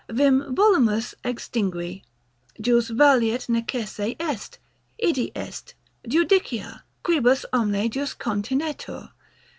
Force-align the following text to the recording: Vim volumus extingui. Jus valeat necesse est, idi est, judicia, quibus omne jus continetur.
Vim 0.09 0.41
volumus 0.55 1.13
extingui. 1.23 2.01
Jus 2.59 2.89
valeat 2.89 3.45
necesse 3.49 4.15
est, 4.19 4.57
idi 4.99 5.31
est, 5.35 5.75
judicia, 6.07 6.81
quibus 7.03 7.45
omne 7.53 7.87
jus 7.87 8.15
continetur. 8.15 9.11